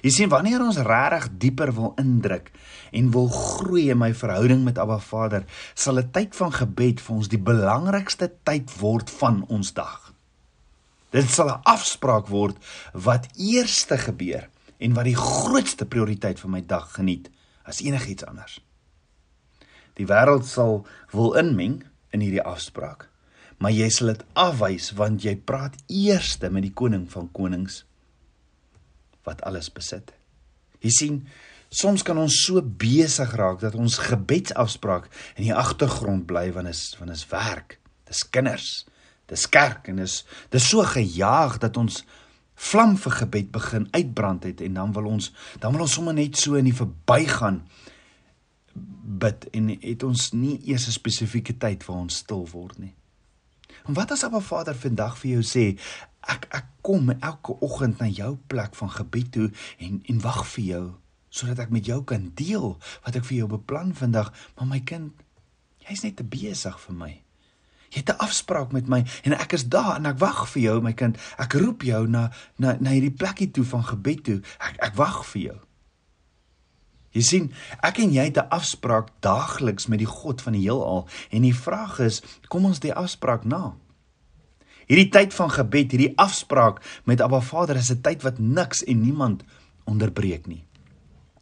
Jy 0.03 0.11
sien 0.11 0.31
wanneer 0.33 0.63
ons 0.65 0.81
regtig 0.83 1.29
dieper 1.39 1.71
wil 1.75 1.93
indruk 2.03 2.51
en 2.99 3.13
wil 3.15 3.29
groei 3.31 3.89
in 3.93 4.01
my 4.01 4.11
verhouding 4.17 4.65
met 4.67 4.79
Abba 4.83 4.99
Vader, 4.99 5.47
sal 5.75 6.01
'n 6.03 6.11
tyd 6.11 6.35
van 6.35 6.53
gebed 6.53 7.01
vir 7.01 7.17
ons 7.17 7.29
die 7.29 7.39
belangrikste 7.51 8.33
tyd 8.45 8.75
word 8.81 9.11
van 9.11 9.45
ons 9.49 9.73
dag. 9.73 10.13
Dit 11.11 11.31
sal 11.31 11.49
'n 11.49 11.63
afspraak 11.63 12.29
word 12.29 12.57
wat 12.93 13.29
eerste 13.37 13.99
gebeur 13.99 14.49
en 14.79 14.95
wat 14.95 15.05
die 15.05 15.17
grootste 15.17 15.87
prioriteit 15.87 16.41
van 16.41 16.51
my 16.51 16.63
dag 16.67 16.93
geniet 16.95 17.31
as 17.65 17.81
enigiets 17.81 18.25
anders. 18.25 18.61
Die 19.99 20.07
wêreld 20.07 20.47
sal 20.47 20.85
wil 21.13 21.35
inmeng 21.39 21.83
in 22.15 22.23
hierdie 22.25 22.45
afspraak. 22.45 23.09
Maar 23.59 23.75
jy 23.75 23.89
sal 23.91 24.13
dit 24.15 24.25
afwys 24.39 24.93
want 24.99 25.25
jy 25.27 25.35
praat 25.37 25.77
eers 25.91 26.37
met 26.47 26.63
die 26.63 26.75
koning 26.75 27.09
van 27.11 27.31
konings 27.35 27.83
wat 29.27 29.43
alles 29.45 29.69
besit. 29.75 30.15
Jy 30.81 30.91
sien, 30.95 31.17
Soms 31.69 32.01
kan 32.01 32.17
ons 32.17 32.33
so 32.47 32.63
besig 32.65 33.35
raak 33.37 33.59
dat 33.61 33.75
ons 33.77 33.99
gebedsafspraak 34.01 35.11
in 35.37 35.51
die 35.51 35.53
agtergrond 35.55 36.25
bly 36.29 36.47
want 36.57 36.71
is 36.71 36.95
want 36.97 37.13
is 37.13 37.27
werk. 37.29 37.77
Dis 38.09 38.23
kinders. 38.25 38.87
Dis 39.29 39.45
kerk 39.53 39.91
en 39.93 40.01
is 40.01 40.23
dis 40.49 40.65
so 40.65 40.81
gejaag 40.89 41.59
dat 41.61 41.77
ons 41.77 42.01
vlam 42.59 42.97
vir 42.97 43.15
gebed 43.21 43.51
begin 43.53 43.85
uitbrand 43.93 44.49
het 44.49 44.63
en 44.65 44.81
dan 44.81 44.95
wil 44.97 45.11
ons 45.13 45.29
dan 45.61 45.77
wil 45.77 45.85
ons 45.85 45.99
sommer 45.99 46.17
net 46.17 46.41
so 46.41 46.57
in 46.57 46.67
die 46.71 46.75
verbygaan 46.75 47.61
bid 49.19 49.49
en 49.51 49.69
het 49.81 50.03
ons 50.03 50.33
nie 50.33 50.61
eers 50.65 50.87
'n 50.87 50.93
spesifieke 50.93 51.57
tyd 51.57 51.85
waar 51.87 51.97
ons 51.97 52.17
stil 52.17 52.49
word 52.49 52.79
nie. 52.79 52.95
En 53.87 53.95
wat 53.95 54.11
as 54.11 54.25
Abba 54.25 54.41
Vader 54.41 54.75
vandag 54.75 55.19
vir 55.19 55.31
jou 55.31 55.43
sê, 55.43 55.79
ek 56.21 56.47
ek 56.51 56.67
kom 56.81 57.11
elke 57.11 57.61
oggend 57.61 57.99
na 57.99 58.07
jou 58.07 58.39
plek 58.47 58.75
van 58.75 58.91
gebed 58.91 59.33
toe 59.33 59.51
en 59.79 60.03
en 60.05 60.21
wag 60.21 60.47
vir 60.47 60.65
jou 60.65 60.95
sodat 61.29 61.59
ek 61.59 61.71
met 61.71 61.87
jou 61.87 62.03
kan 62.09 62.31
deel 62.35 62.79
wat 63.05 63.17
ek 63.17 63.27
vir 63.29 63.43
jou 63.43 63.49
beplan 63.53 63.95
vandag, 63.95 64.33
maar 64.57 64.67
my 64.67 64.81
kind, 64.81 65.13
jy's 65.85 66.03
net 66.03 66.17
te 66.17 66.25
besig 66.25 66.79
vir 66.87 66.97
my. 66.97 67.11
Jy 67.93 68.01
het 68.01 68.11
'n 68.11 68.21
afspraak 68.25 68.73
met 68.73 68.89
my 68.89 69.05
en 69.25 69.33
ek 69.33 69.53
is 69.53 69.65
daar 69.69 69.97
en 69.97 70.07
ek 70.07 70.19
wag 70.19 70.49
vir 70.49 70.63
jou, 70.63 70.81
my 70.81 70.93
kind. 70.93 71.17
Ek 71.39 71.53
roep 71.53 71.83
jou 71.83 72.07
na 72.07 72.31
na 72.59 72.77
na 72.81 72.91
hierdie 72.91 73.17
plekkie 73.17 73.51
toe 73.51 73.65
van 73.65 73.85
gebed 73.85 74.25
toe. 74.25 74.41
Ek 74.59 74.77
ek 74.79 74.95
wag 74.97 75.25
vir 75.27 75.43
jou. 75.43 75.59
Jy 77.19 77.25
sien, 77.27 77.51
ek 77.83 77.99
en 78.05 78.13
jy 78.15 78.29
het 78.31 78.39
'n 78.39 78.55
afspraak 78.55 79.11
daagliks 79.21 79.89
met 79.91 79.99
die 79.99 80.07
God 80.07 80.43
van 80.43 80.53
die 80.53 80.63
heelal 80.63 81.09
en 81.31 81.43
die 81.43 81.55
vraag 81.55 81.99
is, 81.99 82.23
kom 82.49 82.65
ons 82.65 82.79
die 82.79 82.95
afspraak 82.95 83.45
na? 83.45 83.75
Hierdie 84.87 85.11
tyd 85.11 85.35
van 85.35 85.51
gebed, 85.51 85.91
hierdie 85.93 86.15
afspraak 86.17 86.81
met 87.05 87.21
Abba 87.21 87.41
Vader 87.41 87.77
is 87.77 87.91
'n 87.91 88.01
tyd 88.01 88.23
wat 88.23 88.39
niks 88.39 88.85
en 88.85 89.03
niemand 89.03 89.43
onderbreek 89.85 90.47
nie. 90.47 90.65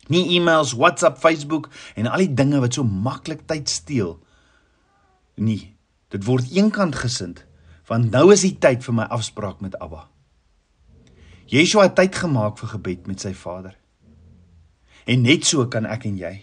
Nie 0.09 0.37
e-mails, 0.37 0.73
WhatsApp, 0.73 1.18
Facebook 1.18 1.68
en 1.95 2.06
al 2.06 2.18
die 2.18 2.35
dinge 2.35 2.61
wat 2.61 2.75
so 2.75 2.85
maklik 2.85 3.47
tyd 3.47 3.68
steel 3.68 4.18
nie. 5.35 5.76
Dit 6.09 6.25
word 6.25 6.50
eenkant 6.50 6.95
gesind 6.95 7.45
want 7.87 8.11
nou 8.11 8.33
is 8.33 8.40
die 8.40 8.56
tyd 8.59 8.83
vir 8.83 8.95
my 8.95 9.02
afspraak 9.02 9.61
met 9.61 9.78
Abba. 9.78 10.09
Yeshua 11.47 11.83
het 11.83 11.95
tyd 11.95 12.14
gemaak 12.14 12.59
vir 12.59 12.68
gebed 12.68 13.06
met 13.06 13.21
sy 13.21 13.33
Vader. 13.33 13.76
En 15.06 15.22
net 15.22 15.46
so 15.46 15.66
kan 15.70 15.86
ek 15.86 16.04
en 16.08 16.18
jy. 16.18 16.34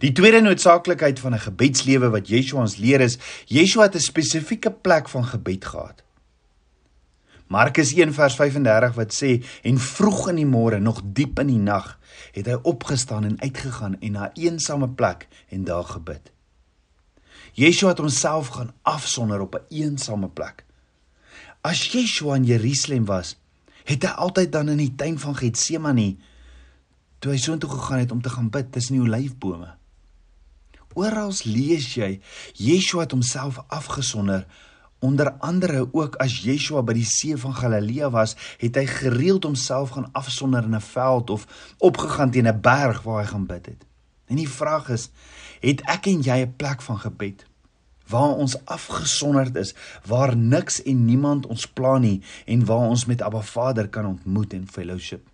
Die 0.00 0.12
tweede 0.16 0.40
noodsaaklikheid 0.40 1.18
van 1.20 1.34
'n 1.34 1.46
gebedslewe 1.46 2.10
wat 2.10 2.28
Yeshua 2.28 2.60
ons 2.60 2.76
leer 2.76 3.00
is, 3.00 3.18
Yeshua 3.46 3.82
het 3.82 3.94
'n 3.94 4.00
spesifieke 4.00 4.70
plek 4.70 5.08
van 5.08 5.24
gebed 5.24 5.64
gehad. 5.64 6.02
Markus 7.50 7.92
1 7.92 8.14
vers 8.14 8.34
35 8.34 8.94
wat 8.94 9.12
sê 9.12 9.44
en 9.62 9.78
vroeg 9.78 10.28
in 10.28 10.36
die 10.36 10.46
môre 10.46 10.78
nog 10.78 11.00
diep 11.04 11.38
in 11.38 11.46
die 11.46 11.58
nag 11.58 11.98
het 12.32 12.46
hy 12.46 12.58
opgestaan 12.62 13.24
en 13.24 13.40
uitgegaan 13.40 13.96
en 14.00 14.12
na 14.12 14.30
'n 14.30 14.40
eensame 14.40 14.88
plek 14.88 15.28
en 15.48 15.64
daar 15.64 15.84
gebid. 15.84 16.30
Yeshua 17.52 17.88
het 17.88 17.98
homself 17.98 18.46
gaan 18.54 18.72
afsonder 18.82 19.40
op 19.40 19.54
'n 19.54 19.74
eensame 19.74 20.28
plek. 20.28 20.64
As 21.60 21.92
Yeshua 21.92 22.34
in 22.34 22.44
Jerusalem 22.44 23.04
was, 23.04 23.36
het 23.84 24.02
hy 24.02 24.08
altyd 24.08 24.52
dan 24.52 24.68
in 24.68 24.76
die 24.76 24.94
tuin 24.94 25.18
van 25.18 25.36
Getsemane 25.36 26.16
toe 27.20 27.32
hy 27.32 27.38
soontoe 27.38 27.70
gegaan 27.70 28.02
het 28.02 28.12
om 28.12 28.22
te 28.24 28.32
gaan 28.32 28.50
bid 28.50 28.72
tussen 28.72 28.96
die 28.96 29.04
olyfbome. 29.04 29.76
Oral 30.98 31.32
lees 31.44 31.94
jy 31.94 32.18
Yeshua 32.58 33.04
het 33.06 33.14
homself 33.14 33.60
afgesonder 33.68 34.46
Onder 35.00 35.32
andere 35.40 35.88
ook 35.92 36.18
as 36.20 36.42
Yeshua 36.44 36.82
by 36.84 36.92
die 36.92 37.06
see 37.08 37.36
van 37.40 37.54
Galilea 37.56 38.10
was, 38.12 38.34
het 38.60 38.76
hy 38.76 38.84
gereeld 38.84 39.46
homself 39.48 39.94
gaan 39.96 40.10
afsonder 40.12 40.66
in 40.68 40.76
'n 40.76 40.80
veld 40.80 41.30
of 41.30 41.46
opgegaan 41.78 42.30
teen 42.30 42.48
'n 42.48 42.60
berg 42.60 43.02
waar 43.02 43.22
hy 43.22 43.28
gaan 43.30 43.46
bid 43.46 43.66
het. 43.66 43.86
En 44.26 44.36
die 44.36 44.48
vraag 44.48 44.88
is, 44.88 45.10
het 45.60 45.80
ek 45.80 46.06
en 46.06 46.20
jy 46.20 46.44
'n 46.44 46.56
plek 46.56 46.82
van 46.82 46.98
gebed 46.98 47.48
waar 48.10 48.34
ons 48.34 48.64
afgesonderd 48.64 49.56
is, 49.56 49.74
waar 50.06 50.36
niks 50.36 50.82
en 50.82 51.04
niemand 51.04 51.46
ons 51.46 51.66
pla 51.66 51.98
nie 51.98 52.22
en 52.46 52.64
waar 52.64 52.88
ons 52.88 53.04
met 53.04 53.22
Abba 53.22 53.40
Vader 53.40 53.88
kan 53.88 54.06
ontmoet 54.06 54.52
en 54.52 54.66
fellowship? 54.66 55.29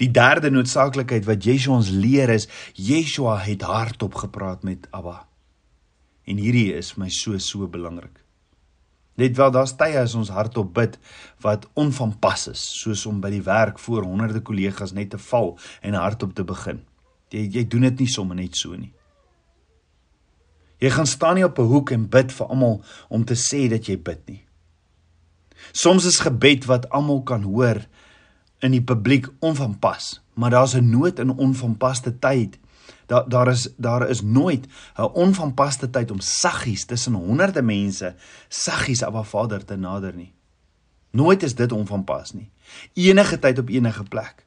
Die 0.00 0.10
derde 0.10 0.50
noodsaaklikheid 0.50 1.26
wat 1.28 1.44
Yeshua 1.44 1.76
ons 1.76 1.90
leer 1.90 2.32
is, 2.34 2.48
Yeshua 2.74 3.36
het 3.44 3.62
hardop 3.62 4.14
gepraat 4.24 4.62
met 4.62 4.88
Abba. 4.90 5.26
En 6.24 6.40
hierdie 6.40 6.72
is 6.74 6.94
my 6.96 7.10
so 7.12 7.38
so 7.38 7.68
belangrik. 7.68 8.24
Net 9.20 9.36
wel 9.38 9.52
daar's 9.54 9.76
tye 9.78 9.98
as 10.00 10.16
ons 10.18 10.32
hardop 10.34 10.72
bid 10.74 10.96
wat 11.44 11.68
onvanpas 11.78 12.48
is, 12.50 12.62
soos 12.80 13.04
om 13.06 13.20
by 13.22 13.30
die 13.30 13.44
werk 13.46 13.78
voor 13.78 14.02
honderde 14.02 14.42
kollegas 14.42 14.94
net 14.96 15.12
te 15.12 15.20
val 15.30 15.54
en 15.86 15.94
hardop 15.94 16.34
te 16.34 16.46
begin. 16.46 16.82
Jy 17.30 17.46
jy 17.54 17.64
doen 17.70 17.86
dit 17.90 18.02
nie 18.02 18.10
sommer 18.10 18.38
net 18.38 18.58
so 18.58 18.74
nie. 18.74 18.90
Jy 20.82 20.90
gaan 20.90 21.06
staan 21.06 21.38
nie 21.38 21.46
op 21.46 21.58
'n 21.58 21.70
hoek 21.70 21.90
en 21.90 22.08
bid 22.08 22.32
vir 22.32 22.46
almal 22.46 22.82
om 23.08 23.24
te 23.24 23.34
sê 23.34 23.68
dat 23.70 23.86
jy 23.86 23.96
bid 23.96 24.26
nie. 24.26 24.42
Soms 25.72 26.04
is 26.04 26.18
gebed 26.18 26.66
wat 26.66 26.88
almal 26.90 27.22
kan 27.22 27.42
hoor 27.42 27.86
in 28.64 28.72
die 28.72 28.82
publiek 28.82 29.28
onvanpas, 29.44 30.22
maar 30.34 30.50
daar's 30.50 30.74
'n 30.74 30.90
nood 30.90 31.18
in 31.18 31.36
onvanpaste 31.36 32.18
tyd 32.18 32.58
Daar 33.06 33.28
daar 33.28 33.48
is 33.48 33.68
daar 33.76 34.08
is 34.08 34.22
nooit 34.22 34.66
'n 34.96 35.02
onvanpaste 35.02 35.90
tyd 35.90 36.10
om 36.10 36.20
saggies 36.20 36.84
tussen 36.84 37.12
honderde 37.12 37.62
mense 37.62 38.14
saggies 38.48 39.02
Abba 39.02 39.22
Vader 39.22 39.64
te 39.64 39.76
nader 39.76 40.14
nie. 40.14 40.32
Nooit 41.10 41.42
is 41.42 41.54
dit 41.54 41.72
onvanpas 41.72 42.32
nie. 42.32 42.50
Enige 42.92 43.38
tyd 43.38 43.58
op 43.58 43.68
enige 43.68 44.02
plek. 44.02 44.46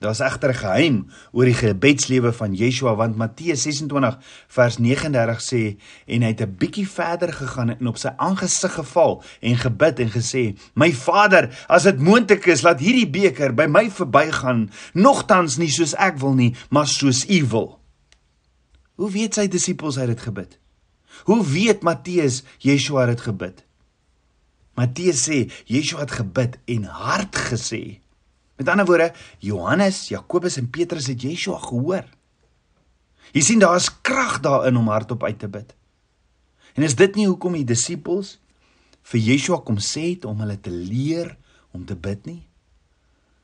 Daar's 0.00 0.20
egter 0.24 0.50
'n 0.50 0.54
geheim 0.54 1.06
oor 1.32 1.44
die 1.44 1.54
gebedslewe 1.54 2.32
van 2.32 2.54
Yeshua 2.54 2.94
want 2.94 3.16
Matteus 3.16 3.62
26 3.62 4.18
vers 4.48 4.78
39 4.78 5.40
sê 5.40 5.76
en 6.06 6.22
hy 6.22 6.28
het 6.28 6.40
'n 6.40 6.56
bietjie 6.56 6.88
verder 6.88 7.32
gegaan 7.32 7.76
en 7.76 7.86
op 7.86 7.98
sy 7.98 8.08
aangesig 8.16 8.72
geval 8.72 9.22
en 9.40 9.56
gebid 9.56 9.98
en 9.98 10.10
gesê: 10.10 10.56
"My 10.74 10.92
Vader, 10.92 11.64
as 11.68 11.82
dit 11.82 11.98
moontlik 11.98 12.46
is, 12.46 12.62
laat 12.62 12.80
hierdie 12.80 13.10
beker 13.10 13.54
by 13.54 13.66
my 13.66 13.90
verbygaan, 13.90 14.70
nogtans 14.92 15.56
nie 15.56 15.70
soos 15.70 15.94
ek 15.94 16.18
wil 16.18 16.34
nie, 16.34 16.54
maar 16.70 16.86
soos 16.86 17.28
U 17.28 17.46
wil." 17.46 17.78
Hoe 18.94 19.10
weet 19.10 19.34
sy 19.34 19.48
disippels 19.48 19.96
hy 19.96 20.00
het 20.00 20.16
dit 20.16 20.20
gebid? 20.20 20.58
Hoe 21.24 21.46
weet 21.46 21.82
Matteus 21.82 22.42
Yeshua 22.58 23.00
het 23.00 23.16
dit 23.16 23.20
gebid? 23.20 23.64
Matteus 24.74 25.28
sê 25.28 25.50
Yeshua 25.64 26.00
het 26.00 26.10
gebid 26.10 26.58
en 26.64 26.84
hard 26.84 27.36
gesê. 27.36 28.00
Met 28.60 28.68
ander 28.68 28.84
woorde, 28.84 29.12
Johannes, 29.38 30.10
Jakobus 30.12 30.58
en 30.60 30.66
Petrus 30.68 31.06
het 31.08 31.22
Yeshua 31.24 31.56
gehoor. 31.64 32.04
Jy 33.32 33.40
sien 33.46 33.62
daar 33.62 33.78
is 33.80 33.88
krag 34.04 34.42
daarin 34.44 34.76
om 34.76 34.90
hardop 34.92 35.24
uit 35.24 35.38
te 35.40 35.48
bid. 35.48 35.72
En 36.76 36.84
is 36.84 36.96
dit 36.98 37.16
nie 37.16 37.24
hoekom 37.24 37.56
die 37.56 37.64
disippels 37.64 38.34
vir 39.08 39.22
Yeshua 39.30 39.62
kom 39.64 39.80
sê 39.80 40.10
het 40.10 40.28
om 40.28 40.42
hulle 40.44 40.58
te 40.60 40.74
leer 40.74 41.32
om 41.72 41.88
te 41.88 41.96
bid 41.96 42.28
nie? 42.28 42.42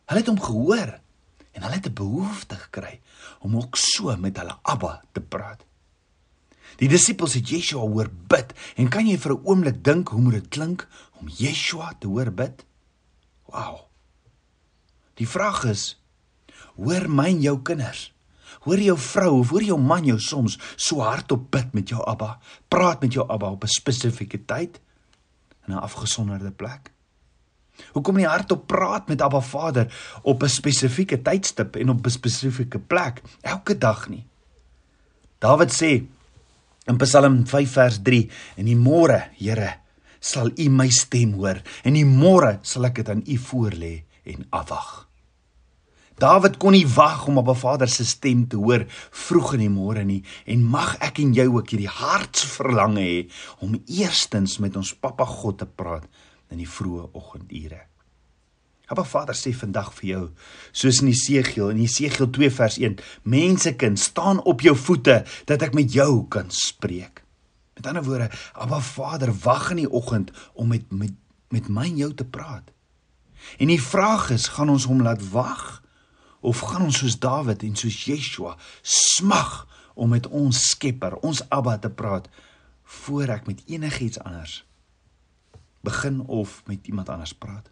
Hulle 0.05 0.21
het 0.21 0.29
hom 0.29 0.43
gehoor 0.43 0.93
en 0.99 1.65
hulle 1.65 1.81
het 1.81 1.89
'n 1.89 1.97
behoefte 1.97 2.61
gekry 2.67 3.01
om 3.41 3.57
ook 3.57 3.81
so 3.81 4.13
met 4.21 4.37
hulle 4.37 4.59
Abba 4.63 5.01
te 5.13 5.21
praat. 5.21 5.65
Die 6.77 6.93
disippels 6.93 7.41
het 7.41 7.49
Yeshua 7.49 7.89
hoor 7.89 8.13
bid 8.29 8.53
en 8.77 8.89
kan 8.89 9.07
jy 9.07 9.17
vir 9.17 9.33
'n 9.33 9.45
oomblik 9.49 9.85
dink 9.85 10.09
hoe 10.09 10.21
moet 10.21 10.45
dit 10.45 10.49
klink 10.49 10.89
om 11.21 11.29
Yeshua 11.29 11.97
te 11.99 12.07
hoor 12.07 12.31
bid? 12.31 12.65
Wow. 13.47 13.96
Die 15.17 15.29
vraag 15.29 15.65
is 15.65 15.95
hoor 16.77 17.09
my 17.09 17.31
en 17.33 17.41
jou 17.41 17.57
kinders 17.63 18.11
Hoor 18.67 18.81
jou 18.83 18.97
vrou 18.99 19.33
of 19.41 19.53
hoor 19.55 19.63
jou 19.63 19.77
man 19.79 20.07
jou 20.07 20.17
soms 20.23 20.57
so 20.75 21.05
hard 21.05 21.31
op 21.35 21.47
bid 21.55 21.75
met 21.77 21.93
jou 21.93 22.03
Abba, 22.03 22.37
praat 22.73 23.03
met 23.05 23.15
jou 23.15 23.27
Abba 23.31 23.53
op 23.55 23.65
'n 23.65 23.71
spesifieke 23.71 24.45
tyd 24.45 24.81
in 25.67 25.75
'n 25.75 25.79
afgesonderde 25.79 26.51
plek? 26.51 26.91
Hoekom 27.93 28.17
nie 28.17 28.27
hardop 28.27 28.67
praat 28.67 29.09
met 29.09 29.23
Abba 29.23 29.41
Vader 29.41 29.87
op 30.23 30.43
'n 30.43 30.49
spesifieke 30.49 31.23
tydstip 31.23 31.77
en 31.77 31.91
op 31.91 32.07
'n 32.07 32.11
spesifieke 32.11 32.79
plek 32.79 33.23
elke 33.41 33.79
dag 33.79 34.09
nie? 34.09 34.27
Dawid 35.39 35.73
sê 35.73 36.07
in 36.87 36.97
Psalm 36.97 37.47
5 37.47 37.73
vers 37.73 37.99
3: 38.03 38.31
"In 38.57 38.65
die 38.65 38.77
môre, 38.77 39.29
Here, 39.39 39.75
sal 40.21 40.51
U 40.59 40.69
my 40.69 40.89
stem 40.89 41.33
hoor, 41.33 41.63
en 41.83 41.95
in 41.95 41.95
die 41.95 42.05
môre 42.05 42.59
sal 42.63 42.85
ek 42.85 42.95
dit 42.95 43.09
aan 43.09 43.23
U 43.27 43.37
voorlê 43.39 44.06
en 44.27 44.47
afwag." 44.51 45.07
Dawid 46.17 46.57
kon 46.57 46.73
nie 46.73 46.87
wag 46.89 47.27
om 47.29 47.37
op 47.39 47.49
'n 47.49 47.55
Vader 47.55 47.89
se 47.89 48.05
stem 48.05 48.49
te 48.49 48.57
hoor 48.57 48.85
vroeg 49.11 49.53
in 49.53 49.61
die 49.61 49.71
môre 49.71 50.05
nie 50.05 50.25
en 50.47 50.65
mag 50.65 50.97
ek 50.99 51.19
en 51.19 51.35
jy 51.35 51.47
ook 51.47 51.71
hierdie 51.71 51.93
hartsverlange 51.93 53.01
hê 53.01 53.31
om 53.61 53.83
eerstens 53.87 54.59
met 54.59 54.77
ons 54.77 54.95
Pappa 54.95 55.25
God 55.25 55.59
te 55.59 55.67
praat 55.67 56.09
in 56.51 56.59
die 56.59 56.69
vroeë 56.69 57.13
oggendure. 57.13 57.81
Abba 58.87 59.05
Vader 59.05 59.35
sê 59.35 59.53
vandag 59.53 59.93
vir 59.99 60.09
jou, 60.09 60.31
soos 60.73 61.01
in 61.03 61.09
Jesegiel 61.11 61.71
in 61.71 61.83
Jesegiel 61.83 62.31
2 62.31 62.51
vers 62.51 62.79
1, 62.79 63.01
mensekind, 63.23 63.99
staan 63.99 64.39
op 64.47 64.61
jou 64.61 64.77
voete 64.77 65.25
dat 65.45 65.63
ek 65.63 65.75
met 65.75 65.93
jou 65.93 66.29
kan 66.29 66.47
spreek. 66.51 67.25
Met 67.75 67.87
ander 67.87 68.05
woorde, 68.07 68.31
Abba 68.55 68.81
Vader 68.81 69.35
wag 69.43 69.71
in 69.75 69.83
die 69.83 69.91
oggend 69.91 70.31
om 70.55 70.69
met 70.69 70.87
met 70.91 71.13
met 71.51 71.69
my 71.69 71.85
en 71.87 71.97
jou 71.97 72.15
te 72.15 72.25
praat. 72.25 72.73
En 73.59 73.67
die 73.67 73.83
vraag 73.83 74.31
is, 74.31 74.49
gaan 74.49 74.69
ons 74.69 74.85
hom 74.85 75.03
laat 75.03 75.31
wag 75.31 75.83
Of 76.47 76.61
gaan 76.63 76.85
ons 76.87 77.01
soos 77.03 77.19
Dawid 77.19 77.65
en 77.67 77.75
soos 77.79 77.97
Yeshua 78.07 78.55
smag 78.83 79.65
om 79.97 80.13
met 80.13 80.29
ons 80.29 80.61
Skepper, 80.71 81.17
ons 81.27 81.43
Abba 81.51 81.79
te 81.83 81.91
praat 81.91 82.29
voor 83.03 83.33
ek 83.35 83.49
met 83.51 83.65
enigiets 83.67 84.21
anders 84.23 84.61
begin 85.87 86.19
of 86.27 86.65
met 86.67 86.87
iemand 86.91 87.09
anders 87.15 87.35
praat? 87.35 87.71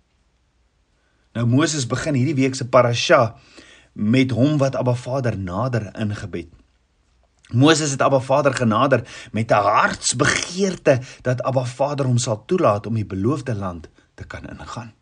Nou 1.34 1.46
Moses 1.50 1.86
begin 1.90 2.14
hierdie 2.14 2.36
week 2.38 2.54
se 2.54 2.66
parasha 2.66 3.34
met 3.92 4.30
hom 4.34 4.58
wat 4.58 4.78
Abba 4.78 4.94
Vader 4.98 5.38
nader 5.38 5.88
in 5.98 6.14
gebed. 6.14 6.50
Moses 7.50 7.90
het 7.94 8.02
Abba 8.02 8.20
Vader 8.22 8.54
genader 8.54 9.02
met 9.32 9.50
'n 9.50 9.66
hartsbegeerte 9.66 11.00
dat 11.22 11.42
Abba 11.42 11.64
Vader 11.64 12.06
hom 12.06 12.18
sal 12.18 12.44
toelaat 12.46 12.86
om 12.86 12.94
die 12.94 13.06
beloofde 13.06 13.54
land 13.54 13.88
te 14.14 14.24
kan 14.24 14.46
ingaan. 14.46 14.94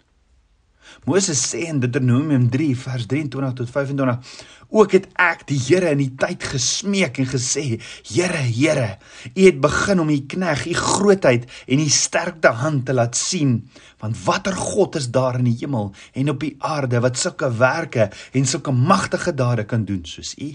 Moses 1.05 1.41
sê 1.51 1.67
in 1.69 1.81
Deuteronomium 1.83 2.49
3 2.51 2.75
vers 2.85 3.07
23 3.07 3.55
tot 3.59 3.71
25: 3.71 4.35
Ook 4.73 4.95
het 4.97 5.09
ek 5.21 5.45
die 5.51 5.59
Here 5.61 5.91
in 5.93 6.01
die 6.01 6.15
tyd 6.17 6.45
gesmeek 6.49 7.21
en 7.21 7.29
gesê: 7.29 7.65
Here, 8.09 8.41
Here, 8.49 8.89
U 9.37 9.45
het 9.45 9.61
begin 9.61 10.01
om 10.01 10.11
U 10.11 10.19
knegg 10.35 10.67
U 10.71 10.75
grootheid 10.79 11.47
en 11.67 11.85
U 11.85 11.89
sterkte 11.93 12.55
hand 12.63 12.87
te 12.87 12.97
laat 12.97 13.17
sien, 13.19 13.59
want 14.01 14.19
watter 14.25 14.57
God 14.57 14.97
is 14.97 15.11
daar 15.13 15.41
in 15.41 15.51
die 15.51 15.59
hemel 15.61 15.93
en 16.15 16.33
op 16.33 16.41
die 16.41 16.55
aarde 16.59 17.03
wat 17.05 17.21
sulke 17.21 17.53
werke 17.61 18.11
en 18.33 18.49
sulke 18.49 18.73
magtige 18.73 19.35
dade 19.37 19.69
kan 19.69 19.85
doen 19.85 20.05
soos 20.09 20.35
U? 20.41 20.53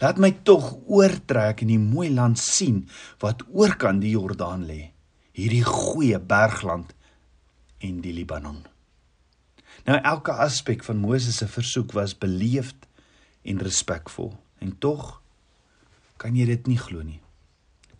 Laat 0.00 0.18
my 0.20 0.30
tog 0.44 0.74
oortrek 0.86 1.62
en 1.64 1.72
die 1.72 1.80
mooi 1.80 2.10
land 2.12 2.38
sien 2.38 2.84
wat 3.24 3.46
oorkant 3.48 4.02
die 4.04 4.14
Jordaan 4.14 4.66
lê, 4.68 4.82
hierdie 5.36 5.64
goeie 5.64 6.20
bergland 6.20 6.92
en 7.80 8.02
die 8.04 8.12
Libanon. 8.12 8.60
Nou 9.86 9.96
elke 9.96 10.32
aspek 10.32 10.84
van 10.84 11.00
Moses 11.00 11.40
se 11.40 11.48
versoek 11.48 11.92
was 11.96 12.16
beleefd 12.18 12.86
en 13.42 13.62
respekvol 13.64 14.34
en 14.60 14.76
tog 14.78 15.20
kan 16.20 16.36
jy 16.36 16.44
dit 16.50 16.66
nie 16.68 16.78
glo 16.78 17.02
nie. 17.02 17.20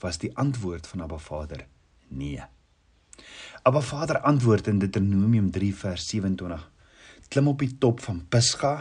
Was 0.01 0.21
die 0.21 0.33
antwoord 0.37 0.87
van 0.87 1.07
Abba 1.07 1.19
Vader 1.19 1.65
nee. 2.09 2.43
Abba 3.63 3.81
Vader 3.85 4.21
antwoord 4.29 4.69
in 4.73 4.81
Deuteronomium 4.83 5.51
3 5.51 5.73
vers 5.85 6.09
27 6.09 6.69
klim 7.31 7.49
op 7.49 7.63
die 7.63 7.73
top 7.79 8.01
van 8.03 8.25
Pisga 8.29 8.75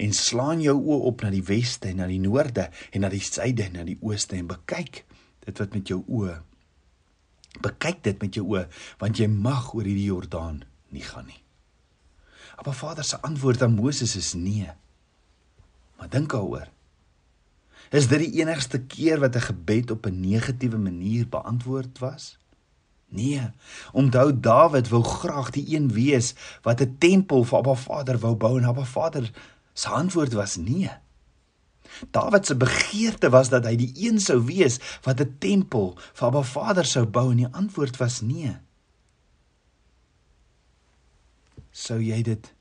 en 0.00 0.14
slaan 0.16 0.62
jou 0.64 0.76
oë 0.78 1.00
op 1.10 1.24
na 1.24 1.32
die 1.34 1.44
weste 1.44 1.90
en 1.90 2.00
na 2.00 2.08
die 2.08 2.20
noorde 2.22 2.68
en 2.90 3.04
na 3.04 3.10
die 3.12 3.22
suide 3.24 3.66
en 3.66 3.76
na 3.78 3.84
die 3.86 3.98
ooste 4.00 4.38
en 4.38 4.48
bekyk 4.50 5.02
dit 5.44 5.60
wat 5.60 5.76
met 5.76 5.92
jou 5.92 6.00
oë 6.08 6.38
bekyk 7.60 8.02
dit 8.08 8.24
met 8.24 8.40
jou 8.40 8.46
oë 8.54 8.64
want 9.02 9.20
jy 9.20 9.28
mag 9.30 9.74
oor 9.74 9.84
hierdie 9.84 10.08
Jordaan 10.08 10.62
nie 10.90 11.04
gaan 11.06 11.28
nie. 11.28 11.38
Maar 12.64 12.74
Vader 12.74 13.04
se 13.04 13.20
antwoord 13.20 13.62
aan 13.62 13.74
Moses 13.74 14.16
is 14.16 14.32
nee. 14.32 14.70
Maar 15.96 16.08
dink 16.08 16.30
daaroor. 16.30 16.68
Is 17.90 18.08
dit 18.08 18.18
die 18.18 18.40
enigste 18.40 18.80
keer 18.80 19.18
wat 19.20 19.34
'n 19.34 19.40
gebed 19.40 19.90
op 19.90 20.06
'n 20.06 20.20
negatiewe 20.20 20.78
manier 20.78 21.28
beantwoord 21.28 21.98
was? 21.98 22.38
Nee. 23.08 23.50
Onthou 23.92 24.40
Dawid 24.40 24.88
wou 24.88 25.02
graag 25.02 25.50
die 25.50 25.74
een 25.74 25.92
wees 25.92 26.34
wat 26.62 26.80
'n 26.80 26.96
tempel 26.98 27.44
vir 27.44 27.58
Abba 27.58 27.74
Vader 27.74 28.18
wou 28.18 28.34
bou 28.34 28.58
en 28.58 28.64
Abba 28.64 28.84
Vader 28.84 29.30
se 29.72 29.88
antwoord 29.88 30.32
was 30.32 30.56
nee. 30.56 30.90
Dawid 32.10 32.46
se 32.46 32.56
begeerte 32.56 33.30
was 33.30 33.48
dat 33.48 33.64
hy 33.64 33.76
die 33.76 33.92
een 34.06 34.20
sou 34.20 34.44
wees 34.44 34.78
wat 35.02 35.20
'n 35.20 35.36
tempel 35.38 35.98
vir 36.12 36.26
Abba 36.26 36.42
Vader 36.42 36.84
sou 36.84 37.06
bou 37.06 37.30
en 37.30 37.36
die 37.36 37.52
antwoord 37.52 37.96
was 37.96 38.20
nee. 38.20 38.56
Sou 41.70 42.00
jy 42.02 42.22
dit 42.22 42.52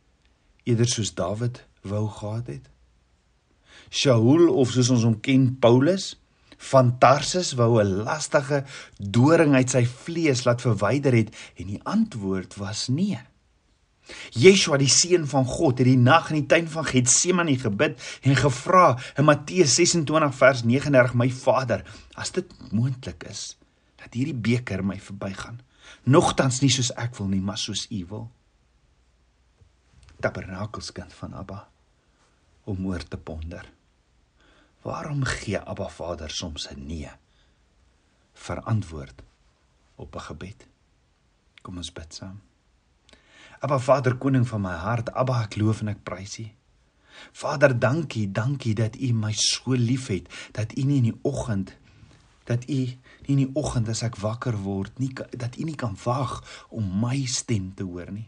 eerder 0.65 0.87
soos 0.87 1.13
Dawid 1.15 1.63
wou 1.81 2.07
gehad 2.07 2.47
het? 2.47 2.65
Shaul 3.89 4.49
of 4.49 4.71
soos 4.71 4.89
ons 4.93 5.03
hom 5.07 5.19
ken 5.19 5.55
Paulus? 5.59 6.15
van 6.59 6.97
Tarsus 6.99 7.53
wou 7.55 7.79
'n 7.81 8.03
lastige 8.03 8.63
doring 8.97 9.55
uit 9.55 9.69
sy 9.69 9.85
vlees 9.85 10.43
laat 10.43 10.61
verwyder 10.61 11.13
het 11.13 11.35
en 11.55 11.67
die 11.67 11.79
antwoord 11.83 12.55
was 12.55 12.87
nee. 12.87 13.19
Yeshua 14.31 14.77
die 14.77 14.89
seun 14.89 15.27
van 15.27 15.45
God 15.45 15.77
het 15.77 15.87
die 15.87 15.97
nag 15.97 16.29
in 16.29 16.41
die 16.41 16.45
tuin 16.45 16.67
van 16.67 16.85
Getsemane 16.85 17.57
gebid 17.59 18.19
en 18.21 18.35
gevra 18.35 18.97
in 19.17 19.25
Matteus 19.25 19.75
26 19.75 20.35
vers 20.35 20.63
39 20.63 21.13
my 21.13 21.29
Vader 21.29 21.83
as 22.13 22.31
dit 22.31 22.45
moontlik 22.71 23.23
is 23.29 23.57
dat 23.95 24.13
hierdie 24.13 24.35
beker 24.35 24.83
my 24.83 24.99
verbygaan 24.99 25.61
nogtans 26.03 26.61
nie 26.61 26.69
soos 26.69 26.91
ek 26.91 27.15
wil 27.15 27.27
nie 27.27 27.41
maar 27.41 27.57
soos 27.57 27.87
U 27.91 28.05
wil 28.09 28.31
Tabernakelskind 30.19 31.13
van 31.13 31.33
Abba 31.33 31.67
om 32.63 32.85
oor 32.85 33.03
te 33.07 33.17
ponder 33.17 33.65
Waarom 34.81 35.23
gee 35.23 35.59
Abba 35.59 35.89
Vader 35.89 36.29
soms 36.29 36.67
'n 36.69 36.85
nee? 36.85 37.11
Verantwoord 38.33 39.23
op 39.95 40.15
'n 40.15 40.19
gebed. 40.19 40.67
Kom 41.61 41.77
ons 41.77 41.91
bid 41.91 42.13
saam. 42.13 42.41
Abba 43.59 43.79
Vader, 43.79 44.15
koning 44.15 44.47
van 44.47 44.61
my 44.61 44.75
hart, 44.75 45.11
Abba, 45.11 45.41
ek 45.43 45.55
loof 45.55 45.79
en 45.79 45.87
ek 45.87 46.03
prys 46.03 46.39
U. 46.39 46.47
Vader, 47.31 47.79
dankie, 47.79 48.31
dankie 48.31 48.73
dat 48.73 48.95
U 48.95 49.13
my 49.13 49.31
so 49.31 49.71
liefhet, 49.71 50.49
dat 50.51 50.77
U 50.77 50.81
nie 50.81 50.97
in 50.97 51.03
die 51.03 51.19
oggend 51.21 51.77
dat 52.49 52.63
U 52.69 52.73
nie 52.73 52.97
in 53.25 53.35
die 53.35 53.49
oggend 53.53 53.89
as 53.89 54.01
ek 54.01 54.15
wakker 54.15 54.57
word, 54.57 54.99
nie 54.99 55.13
dat 55.37 55.57
U 55.57 55.63
nie 55.63 55.75
kan 55.75 55.97
wag 56.03 56.39
om 56.69 56.99
my 56.99 57.25
stem 57.25 57.73
te 57.77 57.83
hoor 57.83 58.11
nie. 58.11 58.25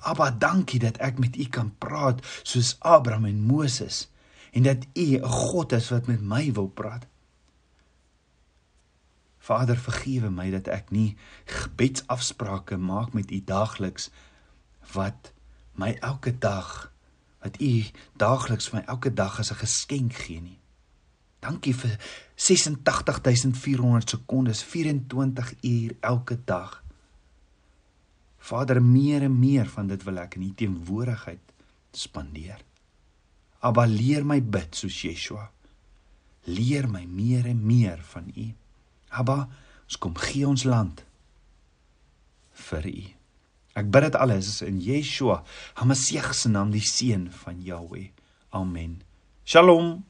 Abba, 0.00 0.30
dankie 0.30 0.80
dat 0.80 0.96
ek 0.96 1.18
met 1.18 1.36
U 1.36 1.44
kan 1.44 1.74
praat 1.78 2.20
soos 2.42 2.76
Abraham 2.78 3.24
en 3.24 3.40
Moses 3.40 4.08
en 4.52 4.62
dat 4.62 4.86
U 4.94 5.06
'n 5.16 5.24
God 5.24 5.72
is 5.72 5.88
wat 5.88 6.06
met 6.06 6.20
my 6.20 6.52
wil 6.52 6.68
praat. 6.68 7.06
Vader, 9.38 9.76
vergewe 9.76 10.30
my 10.30 10.50
dat 10.50 10.66
ek 10.66 10.90
nie 10.90 11.16
gebedsafsprake 11.44 12.76
maak 12.76 13.12
met 13.12 13.30
U 13.30 13.42
daagliks 13.44 14.10
wat 14.92 15.32
my 15.74 15.96
elke 16.00 16.38
dag 16.38 16.92
wat 17.42 17.60
U 17.60 17.84
daagliks 18.16 18.68
vir 18.68 18.80
my 18.80 18.84
elke 18.86 19.14
dag 19.14 19.38
as 19.38 19.50
'n 19.50 19.54
geskenk 19.64 20.14
gee 20.14 20.40
nie. 20.40 20.58
Dankie 21.42 21.74
vir 21.74 21.98
86400 22.34 24.10
sekondes, 24.10 24.62
24 24.62 25.54
uur 25.60 25.96
elke 26.00 26.38
dag. 26.44 26.81
Vader, 28.42 28.82
meer 28.82 29.22
en 29.22 29.38
meer 29.38 29.68
van 29.70 29.86
dit 29.90 30.02
wil 30.02 30.18
ek 30.22 30.36
in 30.38 30.48
U 30.48 30.52
teenwoordigheid 30.58 31.52
spandeer. 31.94 32.58
Abba 33.62 33.86
leer 33.86 34.26
my 34.26 34.40
bid 34.42 34.74
soos 34.74 34.98
Yeshua. 35.06 35.46
Leer 36.50 36.88
my 36.90 37.04
meer 37.06 37.46
en 37.46 37.60
meer 37.62 38.02
van 38.10 38.26
U. 38.34 38.48
Abba, 39.14 39.44
ons 39.86 39.98
kom 40.02 40.16
gee 40.18 40.48
ons 40.48 40.66
land 40.66 41.04
vir 42.66 42.88
U. 42.90 43.02
Ek 43.78 43.88
bid 43.88 44.08
dit 44.08 44.18
alles 44.20 44.58
in 44.66 44.80
Yeshua, 44.84 45.40
Hamasieg 45.78 46.32
se 46.36 46.50
naam, 46.52 46.74
die 46.74 46.84
seun 46.84 47.30
van 47.44 47.62
Jahweh. 47.64 48.10
Amen. 48.52 48.98
Shalom. 49.48 50.02